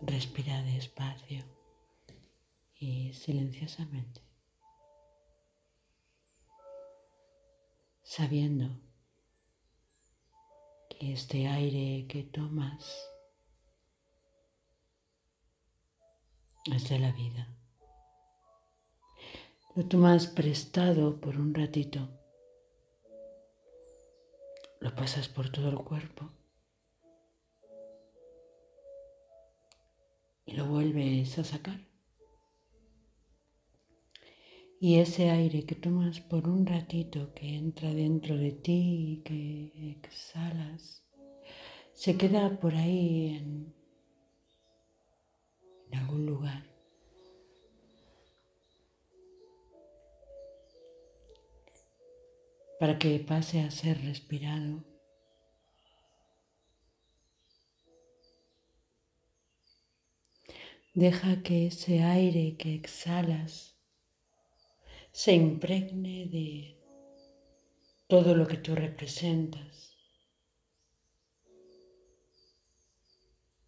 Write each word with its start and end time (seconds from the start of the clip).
Respira 0.00 0.62
despacio 0.62 1.44
y 2.78 3.12
silenciosamente, 3.12 4.22
sabiendo 8.04 8.80
que 10.88 11.12
este 11.12 11.48
aire 11.48 12.06
que 12.06 12.22
tomas 12.22 13.10
es 16.66 16.88
de 16.88 16.98
la 17.00 17.10
vida. 17.10 17.48
Lo 19.74 19.84
tomas 19.86 20.28
prestado 20.28 21.20
por 21.20 21.36
un 21.36 21.54
ratito, 21.54 22.08
lo 24.80 24.94
pasas 24.94 25.28
por 25.28 25.50
todo 25.50 25.70
el 25.70 25.78
cuerpo 25.78 26.37
y 30.48 30.52
lo 30.52 30.64
vuelves 30.66 31.38
a 31.38 31.44
sacar. 31.44 31.78
Y 34.80 34.96
ese 34.96 35.30
aire 35.30 35.66
que 35.66 35.74
tomas 35.74 36.20
por 36.20 36.48
un 36.48 36.64
ratito, 36.64 37.34
que 37.34 37.56
entra 37.56 37.92
dentro 37.92 38.36
de 38.36 38.52
ti 38.52 39.12
y 39.12 39.22
que 39.22 39.98
exhalas, 40.02 41.04
se 41.92 42.16
queda 42.16 42.58
por 42.60 42.74
ahí 42.74 43.36
en, 43.36 43.74
en 45.90 45.98
algún 45.98 46.26
lugar. 46.26 46.66
para 52.78 52.96
que 52.96 53.18
pase 53.18 53.60
a 53.60 53.72
ser 53.72 54.00
respirado 54.02 54.84
Deja 61.04 61.44
que 61.44 61.68
ese 61.68 62.02
aire 62.02 62.56
que 62.56 62.74
exhalas 62.74 63.52
se 65.12 65.32
impregne 65.32 66.26
de 66.26 66.48
todo 68.08 68.34
lo 68.34 68.48
que 68.48 68.56
tú 68.56 68.74
representas, 68.74 69.96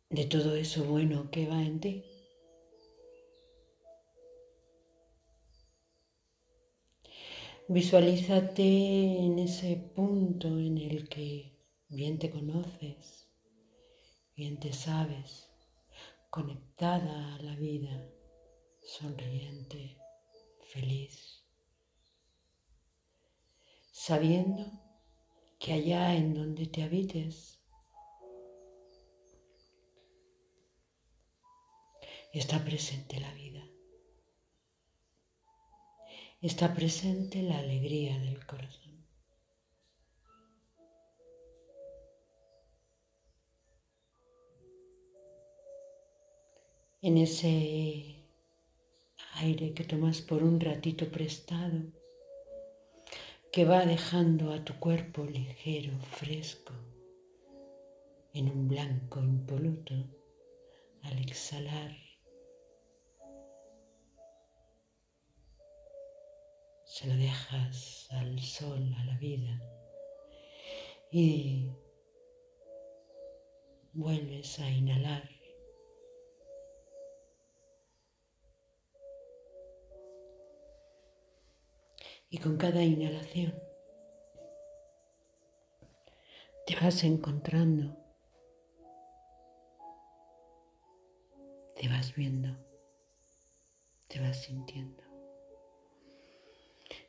de 0.08 0.24
todo 0.24 0.56
eso 0.56 0.82
bueno 0.82 1.30
que 1.30 1.46
va 1.46 1.62
en 1.62 1.78
ti. 1.78 2.04
Visualízate 7.68 8.70
en 9.26 9.38
ese 9.38 9.76
punto 9.76 10.48
en 10.48 10.78
el 10.78 11.08
que 11.08 11.52
bien 11.88 12.18
te 12.18 12.28
conoces, 12.28 13.28
bien 14.34 14.58
te 14.58 14.72
sabes 14.72 15.49
conectada 16.30 17.34
a 17.34 17.42
la 17.42 17.56
vida, 17.56 18.08
sonriente, 18.82 19.98
feliz, 20.72 21.44
sabiendo 23.90 24.64
que 25.58 25.72
allá 25.72 26.14
en 26.14 26.34
donde 26.34 26.66
te 26.66 26.84
habites 26.84 27.60
está 32.32 32.64
presente 32.64 33.18
la 33.18 33.34
vida, 33.34 33.66
está 36.40 36.72
presente 36.74 37.42
la 37.42 37.58
alegría 37.58 38.16
del 38.20 38.46
corazón. 38.46 39.04
En 47.02 47.16
ese 47.16 48.26
aire 49.36 49.72
que 49.72 49.84
tomas 49.84 50.20
por 50.20 50.42
un 50.42 50.60
ratito 50.60 51.10
prestado, 51.10 51.80
que 53.50 53.64
va 53.64 53.86
dejando 53.86 54.52
a 54.52 54.62
tu 54.64 54.78
cuerpo 54.78 55.24
ligero, 55.24 55.98
fresco, 56.18 56.74
en 58.34 58.50
un 58.50 58.68
blanco 58.68 59.20
impoluto 59.20 59.94
al 61.02 61.18
exhalar. 61.18 61.96
Se 66.84 67.06
lo 67.06 67.14
dejas 67.14 68.08
al 68.10 68.38
sol, 68.40 68.94
a 68.98 69.04
la 69.04 69.16
vida 69.16 69.58
y 71.10 71.70
vuelves 73.94 74.58
a 74.60 74.70
inhalar 74.70 75.39
Y 82.32 82.38
con 82.38 82.56
cada 82.56 82.84
inhalación 82.84 83.52
te 86.64 86.76
vas 86.76 87.02
encontrando, 87.02 87.96
te 91.74 91.88
vas 91.88 92.14
viendo, 92.14 92.56
te 94.06 94.20
vas 94.20 94.42
sintiendo 94.42 95.02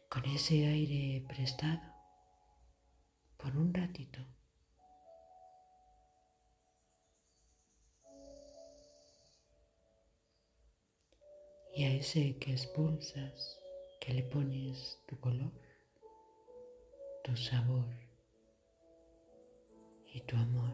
con 0.09 0.26
ese 0.26 0.66
aire 0.66 1.24
prestado 1.28 1.82
por 3.38 3.56
un 3.56 3.72
ratito. 3.72 4.20
Y 11.76 11.84
a 11.84 11.94
ese 11.94 12.38
que 12.40 12.53
expulsas 12.53 13.60
que 14.01 14.13
le 14.13 14.23
pones 14.23 15.00
tu 15.06 15.19
color, 15.19 15.51
tu 17.23 17.38
sabor 17.38 17.85
y 20.12 20.22
tu 20.22 20.35
amor. 20.35 20.73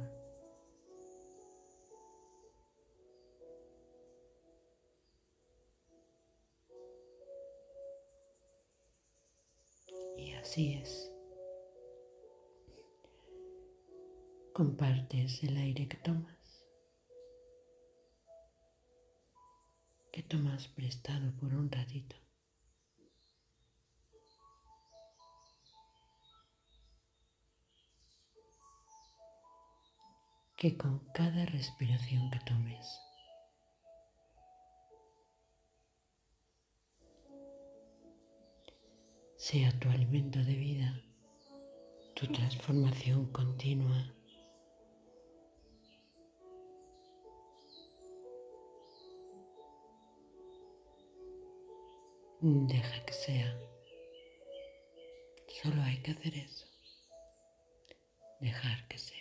Y 10.15 10.33
así 10.35 10.75
es. 10.75 11.11
Compartes 14.53 15.43
el 15.43 15.57
aire 15.57 15.87
que 15.89 15.97
tomas, 15.97 16.65
que 20.13 20.23
tomas 20.23 20.69
prestado 20.69 21.35
por 21.35 21.53
un 21.53 21.69
ratito. 21.69 22.15
Que 30.57 30.75
con 30.75 30.99
cada 31.13 31.45
respiración 31.45 32.31
que 32.31 32.39
tomes 32.39 32.99
sea 39.35 39.71
tu 39.79 39.87
alimento 39.89 40.39
de 40.39 40.55
vida, 40.55 40.99
tu 42.15 42.25
transformación 42.31 43.31
continua. 43.31 44.11
Deja 52.41 53.05
que 53.05 53.13
sea. 53.13 53.59
Solo 55.61 55.81
hay 55.83 56.01
que 56.01 56.11
hacer 56.11 56.35
eso. 56.35 56.65
Dejar 58.39 58.87
que 58.87 58.97
sea. 58.97 59.16